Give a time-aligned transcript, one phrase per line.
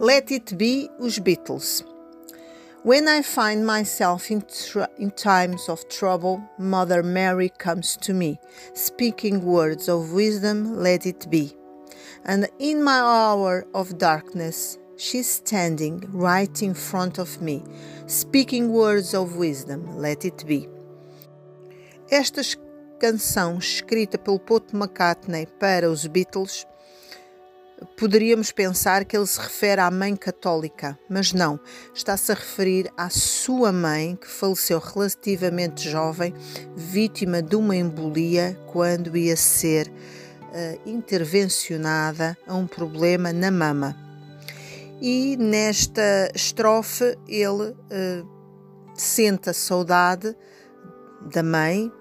[0.00, 1.82] Let It Be, os Beatles.
[2.84, 4.44] When I find myself in,
[4.96, 8.38] in, times of trouble, Mother Mary comes to me,
[8.74, 11.52] speaking words of wisdom, let it be.
[12.24, 17.64] And in my hour of darkness, she's standing right in front of me,
[18.06, 20.68] speaking words of wisdom, let it be.
[22.08, 22.42] Esta
[23.00, 26.64] canção escrita pelo Paul McCartney para os Beatles
[27.96, 31.60] Poderíamos pensar que ele se refere à mãe católica, mas não,
[31.94, 36.34] está-se a referir à sua mãe, que faleceu relativamente jovem,
[36.76, 43.96] vítima de uma embolia quando ia ser uh, intervencionada a um problema na mama.
[45.00, 48.28] E nesta estrofe ele uh,
[48.94, 50.36] sente a saudade
[51.32, 51.92] da mãe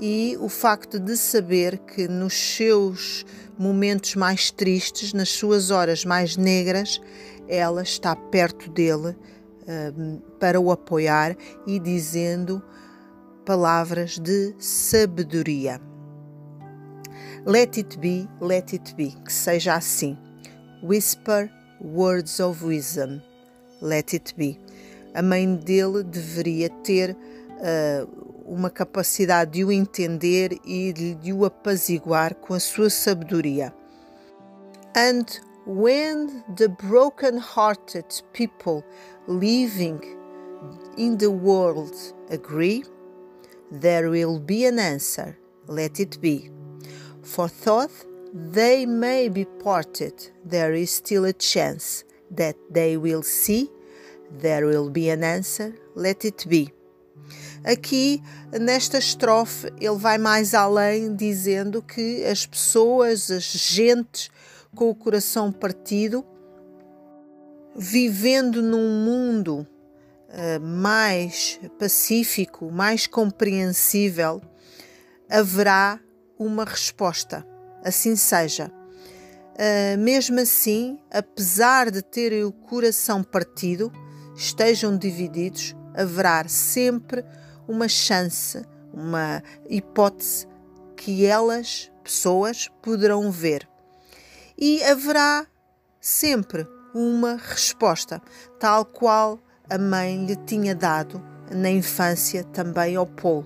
[0.00, 3.24] e o facto de saber que nos seus
[3.58, 7.00] momentos mais tristes, nas suas horas mais negras,
[7.46, 12.62] ela está perto dele uh, para o apoiar e dizendo
[13.44, 15.78] palavras de sabedoria.
[17.44, 20.16] Let it be, let it be, que seja assim.
[20.82, 23.20] Whisper words of wisdom.
[23.82, 24.58] Let it be.
[25.14, 32.34] A mãe dele deveria ter uh, uma capacidade de o entender e de o apaziguar
[32.34, 33.72] com a sua sabedoria.
[34.96, 35.24] And
[35.66, 38.82] when the broken-hearted people
[39.28, 40.00] living
[40.96, 41.94] in the world
[42.28, 42.84] agree,
[43.70, 45.38] there will be an answer.
[45.68, 46.50] Let it be.
[47.22, 47.88] For though
[48.34, 50.14] they may be parted,
[50.44, 53.70] there is still a chance that they will see.
[54.40, 55.72] There will be an answer.
[55.94, 56.72] Let it be.
[57.64, 58.22] Aqui,
[58.58, 64.30] nesta estrofe, ele vai mais além, dizendo que as pessoas, as gentes
[64.74, 66.24] com o coração partido,
[67.76, 69.66] vivendo num mundo
[70.28, 74.40] uh, mais pacífico, mais compreensível,
[75.28, 76.00] haverá
[76.38, 77.46] uma resposta.
[77.84, 78.72] Assim seja.
[79.54, 83.92] Uh, mesmo assim, apesar de terem o coração partido,
[84.34, 87.22] estejam divididos, haverá sempre
[87.70, 88.60] uma chance,
[88.92, 90.46] uma hipótese
[90.96, 93.68] que elas, pessoas, poderão ver.
[94.58, 95.46] E haverá
[96.00, 98.20] sempre uma resposta,
[98.58, 99.38] tal qual
[99.70, 103.44] a mãe lhe tinha dado na infância também ao Paul.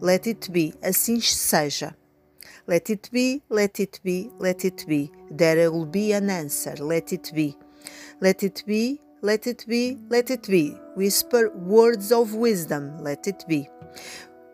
[0.00, 1.96] Let it be, assim seja.
[2.68, 5.10] Let it be, let it be, let it be.
[5.36, 6.74] There will be an answer.
[6.80, 7.56] Let it be.
[8.20, 10.76] Let it be, let it be, let it be.
[10.96, 13.68] Whisper words of wisdom, let it be.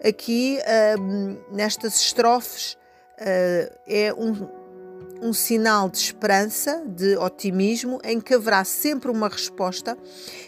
[0.04, 2.76] Aqui, uh, nestas estrofes,
[3.20, 4.48] uh, é um,
[5.22, 9.96] um sinal de esperança, de otimismo, em que haverá sempre uma resposta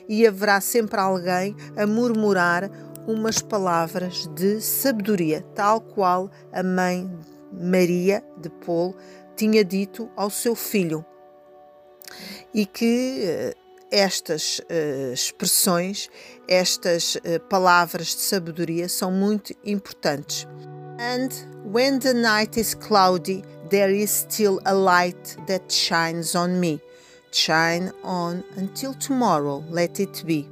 [0.08, 2.68] e haverá sempre alguém a murmurar
[3.06, 7.08] umas palavras de sabedoria, tal qual a mãe
[7.52, 8.96] Maria de Paul
[9.36, 11.04] tinha dito ao seu filho.
[12.52, 13.63] E que uh,
[13.94, 16.10] estas uh, expressões,
[16.48, 20.48] estas uh, palavras de sabedoria são muito importantes.
[20.98, 21.28] And
[21.64, 26.80] when the night is cloudy, there is still a light that shines on me.
[27.30, 30.48] Shine on until tomorrow, let it be.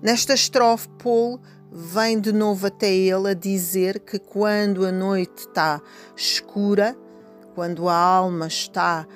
[0.00, 1.40] Nesta estrofe, Paul
[1.70, 5.80] vem de novo até ele a dizer que quando a noite está
[6.16, 6.96] escura,
[7.54, 9.06] quando a alma está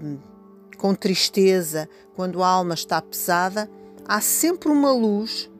[0.00, 0.18] um,
[0.80, 1.86] com tristeza,
[2.16, 3.70] quando a alma está pesada,
[4.08, 5.50] há sempre uma luz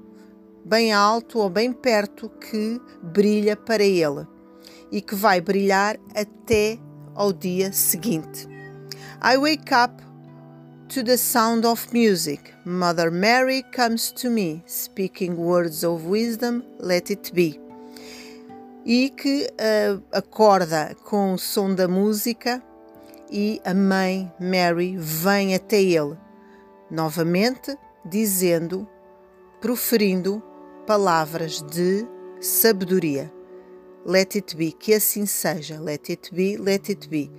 [0.65, 4.27] bem alto ou bem perto que brilha para ele
[4.91, 6.79] e que vai brilhar até
[7.15, 8.49] ao dia seguinte.
[9.23, 10.03] I wake up
[10.89, 12.55] to the sound of music.
[12.65, 17.61] Mother Mary comes to me, speaking words of wisdom, let it be.
[18.87, 22.63] E que uh, acorda com o som da música
[23.31, 26.17] e a mãe Mary vem até ele,
[26.91, 28.89] novamente dizendo,
[29.61, 30.43] proferindo
[30.87, 32.07] palavras de
[32.41, 33.33] sabedoria.
[34.05, 35.79] Let it be, que assim seja.
[35.79, 37.31] Let it be, let it be.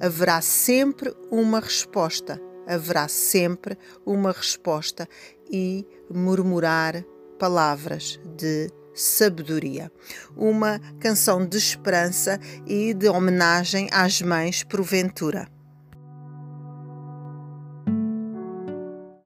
[0.00, 2.40] Haverá sempre uma resposta.
[2.66, 3.76] Haverá sempre
[4.06, 5.08] uma resposta
[5.50, 7.04] e murmurar
[7.38, 9.90] palavras de sabedoria.
[10.36, 15.53] Uma canção de esperança e de homenagem às mães, porventura.